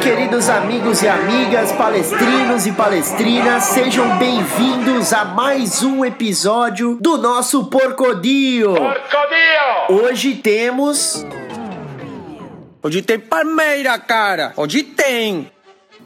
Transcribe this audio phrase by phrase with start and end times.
[0.00, 7.64] Queridos amigos e amigas, palestrinos e palestrinas, sejam bem-vindos a mais um episódio do nosso
[7.64, 8.76] Porcodio.
[8.76, 10.04] Porcodio!
[10.04, 11.26] Hoje temos
[12.88, 14.54] Onde tem Palmeira, cara?
[14.56, 15.52] Onde tem?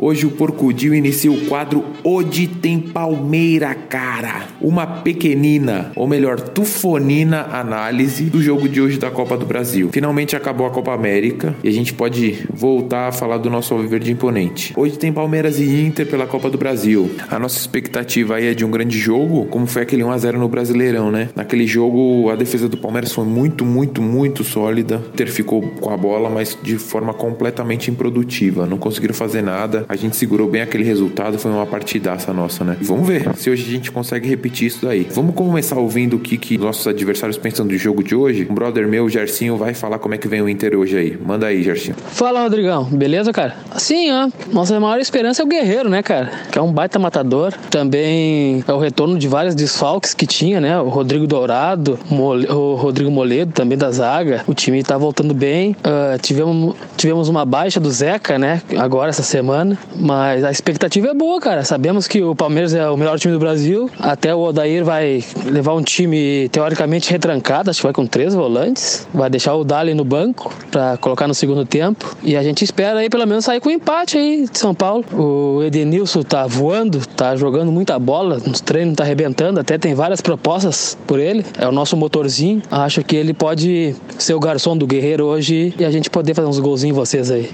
[0.04, 4.48] Hoje o Porcudil inicia o quadro Ode tem Palmeira, cara.
[4.60, 9.90] Uma pequenina, ou melhor, tufonina análise do jogo de hoje da Copa do Brasil.
[9.92, 14.10] Finalmente acabou a Copa América e a gente pode voltar a falar do nosso Alviverde
[14.10, 14.72] imponente.
[14.76, 17.08] Hoje tem Palmeiras e Inter pela Copa do Brasil.
[17.30, 21.12] A nossa expectativa aí é de um grande jogo, como foi aquele 1x0 no Brasileirão,
[21.12, 21.28] né?
[21.36, 25.00] Naquele jogo a defesa do Palmeiras foi muito, muito, muito sólida.
[25.12, 28.66] Inter ficou com a bola, mas de forma completamente improdutiva.
[28.66, 29.86] Não conseguiram fazer nada.
[29.92, 32.78] A gente segurou bem aquele resultado, foi uma partidaça nossa, né?
[32.80, 35.06] Vamos ver se hoje a gente consegue repetir isso daí.
[35.12, 38.48] Vamos começar ouvindo o que, que nossos adversários pensam do jogo de hoje.
[38.50, 41.18] Um brother meu, o Gercinho, vai falar como é que vem o Inter hoje aí.
[41.22, 41.94] Manda aí, Gercinho.
[42.06, 42.84] Fala, Rodrigão.
[42.84, 43.54] Beleza, cara?
[43.70, 44.30] Assim, ó.
[44.50, 46.30] Nossa maior esperança é o Guerreiro, né, cara?
[46.50, 47.52] Que é um baita matador.
[47.68, 50.80] Também é o retorno de vários desfalques que tinha, né?
[50.80, 54.42] O Rodrigo Dourado, o Rodrigo Moledo, também da zaga.
[54.46, 55.72] O time tá voltando bem.
[55.72, 58.62] Uh, tivemos, tivemos uma baixa do Zeca, né?
[58.78, 59.71] Agora, essa semana.
[59.96, 61.64] Mas a expectativa é boa, cara.
[61.64, 63.90] Sabemos que o Palmeiras é o melhor time do Brasil.
[63.98, 69.06] Até o Odair vai levar um time teoricamente retrancado, acho que vai com três volantes.
[69.12, 72.16] Vai deixar o Dali no banco para colocar no segundo tempo.
[72.22, 75.04] E a gente espera aí pelo menos sair com um empate aí de São Paulo.
[75.12, 80.20] O Edenilson tá voando, tá jogando muita bola, nos treinos tá arrebentando, até tem várias
[80.20, 81.44] propostas por ele.
[81.58, 82.62] É o nosso motorzinho.
[82.70, 86.48] Acho que ele pode ser o garçom do Guerreiro hoje e a gente poder fazer
[86.48, 87.50] uns golzinhos em vocês aí.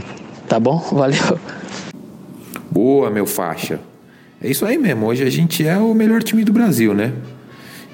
[0.48, 0.78] Tá bom?
[0.92, 1.38] Valeu.
[2.70, 3.80] Boa, meu faixa.
[4.41, 5.06] É isso aí mesmo.
[5.06, 7.12] Hoje a gente é o melhor time do Brasil, né?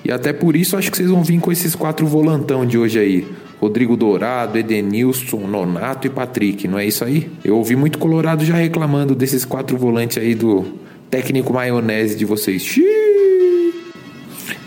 [0.04, 2.98] E até por isso acho que vocês vão vir com esses quatro volantão de hoje
[2.98, 3.26] aí.
[3.60, 7.30] Rodrigo Dourado, Edenilson, Nonato e Patrick, não é isso aí?
[7.42, 10.66] Eu ouvi muito Colorado já reclamando desses quatro volantes aí do
[11.08, 12.62] técnico maionese de vocês.
[12.62, 13.72] Xiii!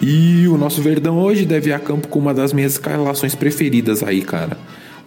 [0.01, 4.01] E o nosso Verdão hoje deve ir a campo com uma das minhas escalações preferidas
[4.01, 4.57] aí, cara.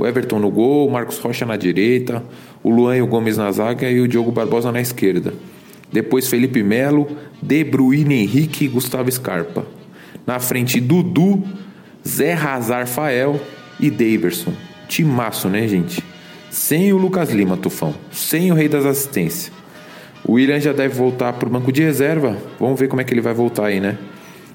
[0.01, 2.25] O Everton no gol, o Marcos Rocha na direita,
[2.63, 5.35] o Luan e o Gomes na zaga e o Diogo Barbosa na esquerda.
[5.93, 7.07] Depois Felipe Melo,
[7.43, 9.67] De Bruyne Henrique e Gustavo Scarpa.
[10.27, 11.45] Na frente Dudu,
[12.09, 13.39] Zé Hazar Fael
[13.79, 14.55] e Daverson.
[14.89, 16.03] Timaço, né, gente?
[16.49, 17.95] Sem o Lucas Lima, Tufão.
[18.11, 19.53] Sem o rei das assistências.
[20.25, 22.39] O William já deve voltar pro banco de reserva.
[22.59, 23.99] Vamos ver como é que ele vai voltar aí, né?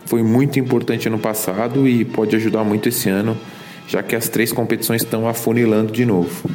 [0.08, 3.38] Foi muito importante ano passado e pode ajudar muito esse ano,
[3.88, 6.50] já que as três competições estão afunilando de novo.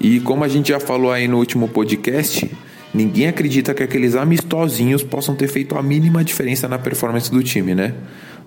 [0.00, 2.50] E como a gente já falou aí no último podcast,
[2.92, 7.74] ninguém acredita que aqueles amistosinhos possam ter feito a mínima diferença na performance do time,
[7.74, 7.94] né?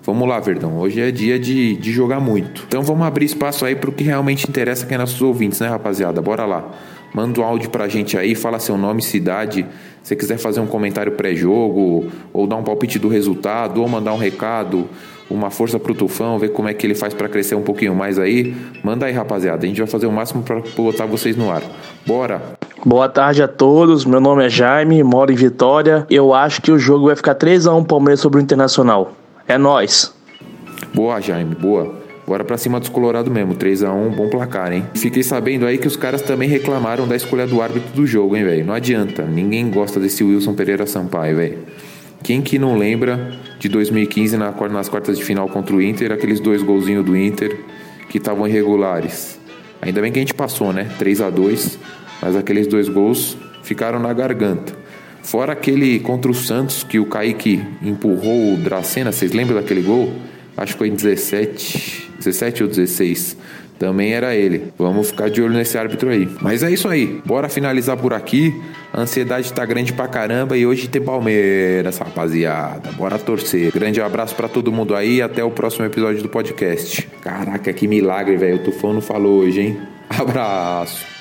[0.02, 0.78] Vamos lá, Verdão.
[0.78, 2.64] Hoje é dia de, de jogar muito.
[2.68, 5.68] Então vamos abrir espaço aí para o que realmente interessa que é nossos ouvintes, né,
[5.68, 6.22] rapaziada?
[6.22, 6.70] Bora lá.
[7.12, 9.66] Manda um áudio pra gente aí, fala seu nome, cidade.
[10.02, 14.18] Se quiser fazer um comentário pré-jogo, ou dar um palpite do resultado, ou mandar um
[14.18, 14.88] recado,
[15.30, 18.18] uma força pro Tufão, ver como é que ele faz para crescer um pouquinho mais
[18.18, 18.54] aí.
[18.82, 19.64] Manda aí, rapaziada.
[19.64, 21.62] A gente vai fazer o máximo para botar vocês no ar.
[22.06, 22.56] Bora!
[22.84, 26.06] Boa tarde a todos, meu nome é Jaime, moro em Vitória.
[26.08, 29.12] Eu acho que o jogo vai ficar 3x1 Palmeiras sobre o Internacional.
[29.48, 30.14] É nós.
[30.94, 32.06] Boa, Jaime, boa.
[32.26, 34.84] Bora pra cima dos Colorado mesmo, 3 a 1 bom placar, hein?
[34.94, 38.44] Fiquei sabendo aí que os caras também reclamaram da escolha do árbitro do jogo, hein,
[38.44, 38.66] velho?
[38.66, 41.58] Não adianta, ninguém gosta desse Wilson Pereira Sampaio, velho.
[42.26, 46.60] Quem que não lembra de 2015 nas quartas de final contra o Inter, aqueles dois
[46.60, 47.56] golzinhos do Inter
[48.08, 49.38] que estavam irregulares?
[49.80, 50.90] Ainda bem que a gente passou, né?
[50.98, 51.78] 3 a 2
[52.20, 54.74] mas aqueles dois gols ficaram na garganta.
[55.22, 60.12] Fora aquele contra o Santos que o Kaique empurrou o Dracena, vocês lembram daquele gol?
[60.56, 63.36] Acho que foi em 17, 17 ou 16.
[63.78, 64.72] Também era ele.
[64.76, 66.28] Vamos ficar de olho nesse árbitro aí.
[66.40, 67.20] Mas é isso aí.
[67.24, 68.52] Bora finalizar por aqui.
[68.96, 72.90] A ansiedade tá grande pra caramba e hoje tem Palmeiras, rapaziada.
[72.92, 73.70] Bora torcer.
[73.70, 75.20] Grande abraço para todo mundo aí.
[75.20, 77.06] Até o próximo episódio do podcast.
[77.20, 78.56] Caraca, que milagre, velho.
[78.56, 79.80] O Tufão não falou hoje, hein?
[80.08, 81.15] Abraço.